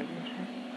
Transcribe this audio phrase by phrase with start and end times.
[0.00, 0.69] よね。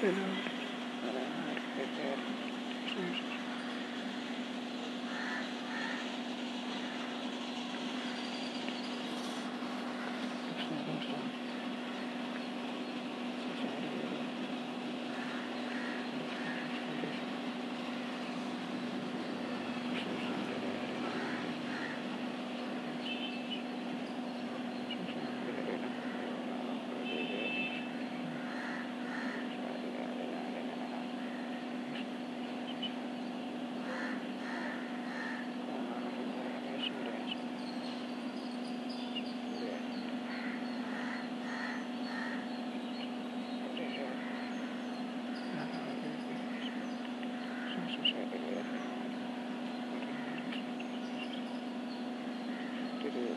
[0.00, 0.42] Pero
[1.00, 2.20] para arreglar
[2.94, 3.18] sus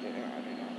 [0.05, 0.72] I don't know.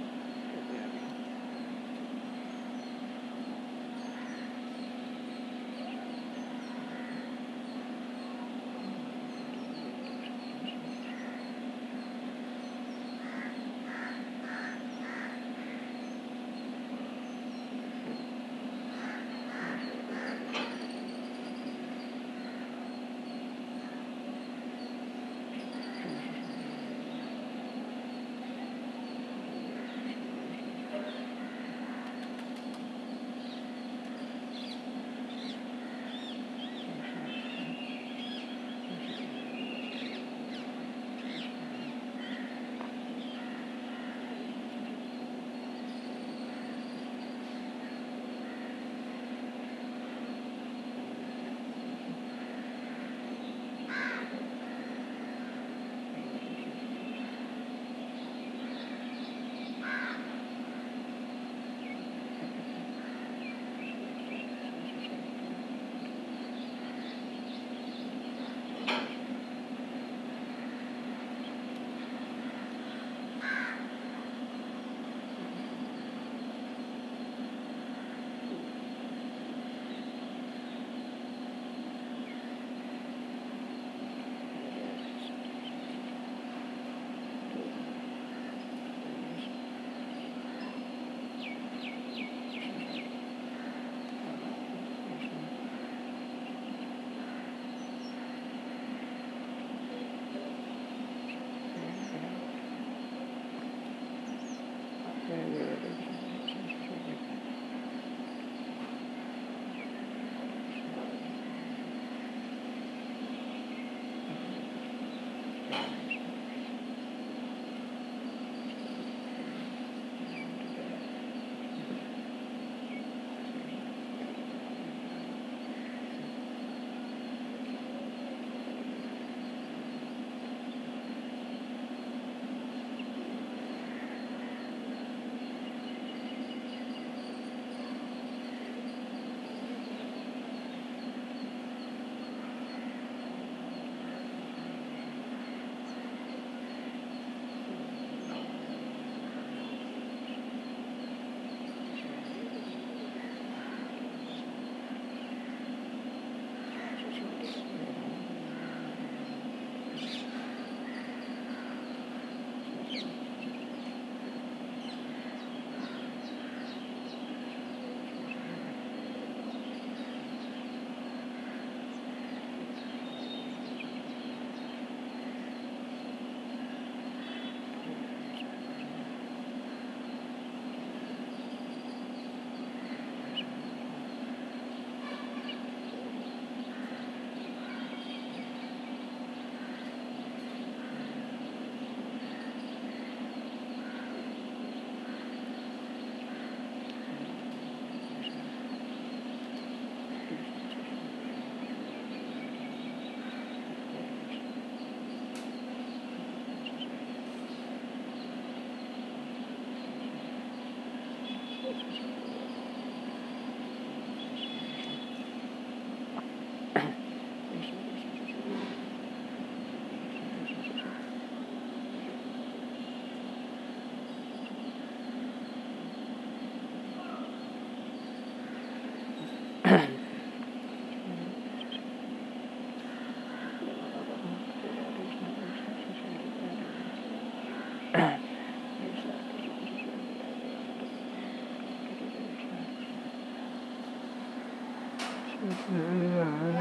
[245.45, 245.51] 음.
[245.69, 246.54] 음, 음.